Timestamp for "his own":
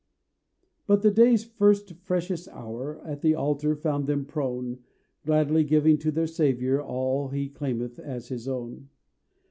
8.29-8.89